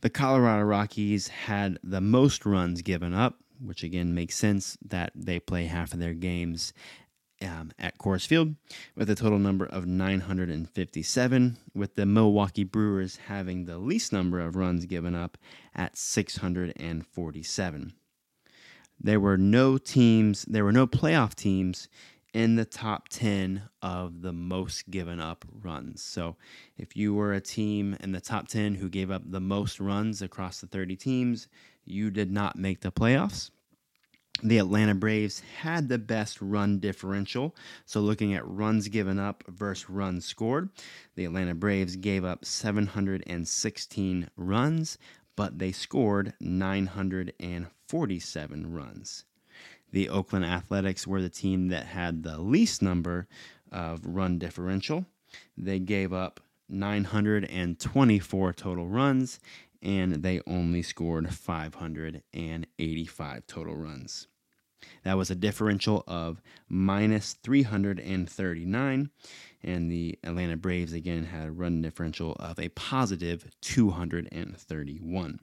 the 0.00 0.10
Colorado 0.10 0.64
Rockies 0.64 1.28
had 1.28 1.78
the 1.82 2.00
most 2.00 2.44
runs 2.44 2.82
given 2.82 3.14
up, 3.14 3.38
which 3.60 3.84
again 3.84 4.14
makes 4.14 4.36
sense 4.36 4.76
that 4.84 5.12
they 5.14 5.38
play 5.38 5.66
half 5.66 5.92
of 5.92 6.00
their 6.00 6.14
games 6.14 6.72
um, 7.42 7.72
at 7.78 7.98
Coors 7.98 8.26
Field 8.26 8.54
with 8.96 9.10
a 9.10 9.14
total 9.14 9.38
number 9.38 9.66
of 9.66 9.86
957, 9.86 11.56
with 11.74 11.94
the 11.94 12.06
Milwaukee 12.06 12.64
Brewers 12.64 13.18
having 13.28 13.64
the 13.64 13.78
least 13.78 14.12
number 14.12 14.40
of 14.40 14.56
runs 14.56 14.86
given 14.86 15.14
up 15.14 15.38
at 15.74 15.96
647. 15.96 17.92
There 19.00 19.20
were 19.20 19.36
no 19.36 19.78
teams, 19.78 20.44
there 20.44 20.64
were 20.64 20.72
no 20.72 20.86
playoff 20.86 21.34
teams 21.34 21.88
in 22.32 22.56
the 22.56 22.64
top 22.64 23.08
10 23.08 23.62
of 23.82 24.22
the 24.22 24.32
most 24.32 24.90
given 24.90 25.20
up 25.20 25.44
runs. 25.62 26.02
So 26.02 26.36
if 26.78 26.96
you 26.96 27.14
were 27.14 27.34
a 27.34 27.40
team 27.40 27.96
in 28.00 28.12
the 28.12 28.20
top 28.20 28.48
10 28.48 28.76
who 28.76 28.88
gave 28.88 29.10
up 29.10 29.22
the 29.24 29.40
most 29.40 29.80
runs 29.80 30.22
across 30.22 30.60
the 30.60 30.66
30 30.66 30.96
teams, 30.96 31.48
you 31.84 32.10
did 32.10 32.30
not 32.30 32.56
make 32.56 32.80
the 32.80 32.92
playoffs. 32.92 33.50
The 34.42 34.58
Atlanta 34.58 34.94
Braves 34.94 35.40
had 35.60 35.88
the 35.88 35.98
best 35.98 36.40
run 36.40 36.80
differential. 36.80 37.54
So, 37.84 38.00
looking 38.00 38.34
at 38.34 38.48
runs 38.48 38.88
given 38.88 39.20
up 39.20 39.44
versus 39.46 39.88
runs 39.88 40.24
scored, 40.24 40.70
the 41.14 41.26
Atlanta 41.26 41.54
Braves 41.54 41.94
gave 41.94 42.24
up 42.24 42.44
716 42.44 44.28
runs, 44.36 44.98
but 45.36 45.60
they 45.60 45.70
scored 45.70 46.34
947 46.40 48.72
runs. 48.72 49.24
The 49.92 50.08
Oakland 50.08 50.44
Athletics 50.44 51.06
were 51.06 51.22
the 51.22 51.28
team 51.28 51.68
that 51.68 51.86
had 51.86 52.22
the 52.22 52.38
least 52.38 52.82
number 52.82 53.28
of 53.70 54.04
run 54.04 54.38
differential. 54.38 55.06
They 55.56 55.78
gave 55.78 56.12
up 56.12 56.40
924 56.68 58.52
total 58.54 58.88
runs 58.88 59.38
and 59.82 60.22
they 60.22 60.40
only 60.46 60.82
scored 60.82 61.34
585 61.34 63.46
total 63.46 63.76
runs. 63.76 64.28
That 65.04 65.16
was 65.16 65.30
a 65.30 65.36
differential 65.36 66.02
of 66.06 66.40
minus 66.68 67.34
339, 67.34 69.10
and 69.62 69.90
the 69.90 70.18
Atlanta 70.24 70.56
Braves 70.56 70.92
again 70.92 71.24
had 71.24 71.48
a 71.48 71.52
run 71.52 71.82
differential 71.82 72.34
of 72.34 72.58
a 72.58 72.68
positive 72.70 73.46
231. 73.60 75.40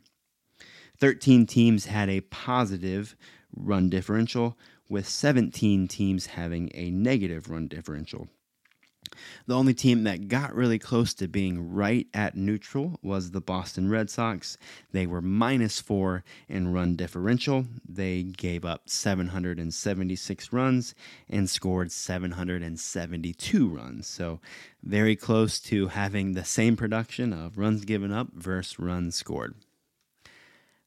13 0.97 1.45
teams 1.45 1.85
had 1.85 2.09
a 2.09 2.19
positive 2.21 3.15
run 3.55 3.89
differential, 3.89 4.57
with 4.89 5.07
17 5.07 5.87
teams 5.87 6.27
having 6.27 6.71
a 6.73 6.89
negative 6.91 7.49
run 7.49 7.67
differential. 7.67 8.27
The 9.47 9.55
only 9.55 9.73
team 9.73 10.03
that 10.03 10.27
got 10.27 10.53
really 10.53 10.77
close 10.77 11.13
to 11.15 11.27
being 11.27 11.73
right 11.73 12.07
at 12.13 12.35
neutral 12.35 12.99
was 13.01 13.31
the 13.31 13.41
Boston 13.41 13.89
Red 13.89 14.09
Sox. 14.09 14.57
They 14.91 15.07
were 15.07 15.21
minus 15.21 15.79
four 15.79 16.23
in 16.47 16.71
run 16.73 16.95
differential. 16.95 17.65
They 17.87 18.23
gave 18.23 18.65
up 18.65 18.89
776 18.89 20.53
runs 20.53 20.93
and 21.27 21.49
scored 21.49 21.91
772 21.91 23.67
runs. 23.67 24.07
So, 24.07 24.39
very 24.83 25.15
close 25.15 25.59
to 25.61 25.87
having 25.87 26.33
the 26.33 26.45
same 26.45 26.77
production 26.77 27.33
of 27.33 27.57
runs 27.57 27.85
given 27.85 28.11
up 28.11 28.27
versus 28.33 28.79
runs 28.79 29.15
scored. 29.15 29.55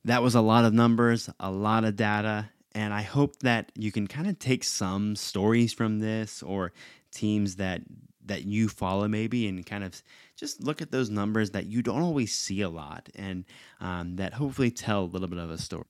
That 0.05 0.23
was 0.23 0.35
a 0.35 0.41
lot 0.41 0.65
of 0.65 0.73
numbers, 0.73 1.31
a 1.39 1.51
lot 1.51 1.85
of 1.85 1.97
data, 1.97 2.51
and 2.75 2.93
I 2.93 3.03
hope 3.03 3.39
that 3.41 3.71
you 3.77 3.93
can 3.93 4.07
kind 4.07 4.27
of 4.27 4.39
take 4.39 4.65
some 4.65 5.15
stories 5.15 5.73
from 5.73 6.01
this 6.01 6.43
or 6.43 6.73
teams 7.13 7.57
that 7.57 7.83
that 8.25 8.45
you 8.45 8.69
follow 8.69 9.09
maybe 9.09 9.49
and 9.49 9.67
kind 9.67 9.83
of 9.83 10.01
just 10.37 10.63
look 10.63 10.81
at 10.81 10.91
those 10.91 11.11
numbers 11.11 11.51
that 11.51 11.67
you 11.67 11.83
don't 11.83 12.03
always 12.03 12.33
see 12.35 12.61
a 12.61 12.69
lot 12.69 13.09
and 13.17 13.45
um, 13.81 14.17
that 14.17 14.33
hopefully 14.33 14.71
tell 14.71 15.03
a 15.03 15.05
little 15.05 15.29
bit 15.29 15.39
of 15.39 15.51
a 15.51 15.59
story. 15.59 15.85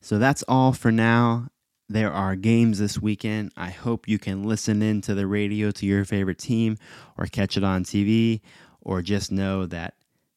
So 0.00 0.18
that's 0.18 0.44
all 0.46 0.72
for 0.72 0.92
now. 0.92 1.48
There 1.88 2.12
are 2.12 2.36
games 2.36 2.78
this 2.78 3.00
weekend. 3.00 3.52
I 3.56 3.70
hope 3.70 4.08
you 4.08 4.18
can 4.18 4.44
listen 4.44 4.82
in 4.82 5.00
to 5.02 5.14
the 5.14 5.26
radio 5.26 5.70
to 5.72 5.86
your 5.86 6.04
favorite 6.04 6.38
team 6.38 6.78
or 7.18 7.26
catch 7.26 7.56
it 7.56 7.64
on 7.64 7.84
TV 7.84 8.40
or 8.80 9.02
just 9.02 9.30
know 9.30 9.66
that, 9.66 9.94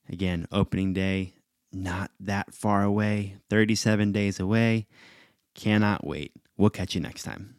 again, 0.09 0.47
opening 0.51 0.93
day, 0.93 1.33
not 1.77 2.11
that 2.19 2.53
far 2.53 2.83
away, 2.83 3.37
37 3.49 4.11
days 4.11 4.39
away. 4.39 4.87
Cannot 5.53 6.05
wait. 6.05 6.33
We'll 6.57 6.69
catch 6.69 6.95
you 6.95 7.01
next 7.01 7.23
time. 7.23 7.56